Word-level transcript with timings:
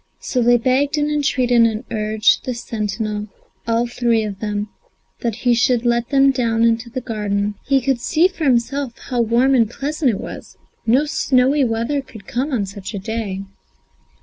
So 0.19 0.41
they 0.41 0.57
begged 0.57 0.97
and 0.97 1.11
entreated 1.11 1.61
and 1.61 1.83
urged 1.91 2.43
the 2.43 2.55
sentinel, 2.55 3.27
all 3.67 3.85
three 3.85 4.23
of 4.23 4.39
them, 4.39 4.67
that 5.19 5.35
he 5.45 5.53
should 5.53 5.85
let 5.85 6.09
them 6.09 6.31
down 6.31 6.63
into 6.63 6.89
the 6.89 7.01
garden. 7.01 7.53
"He 7.67 7.81
could 7.81 8.01
see 8.01 8.27
for 8.27 8.45
himself 8.45 8.97
how 8.97 9.21
warm 9.21 9.53
and 9.53 9.69
pleasant 9.69 10.09
it 10.09 10.19
was; 10.19 10.57
no 10.87 11.05
snowy 11.05 11.63
weather 11.65 12.01
could 12.01 12.25
come 12.25 12.51
on 12.51 12.65
such 12.65 12.95
a 12.95 12.99
day." 12.99 13.43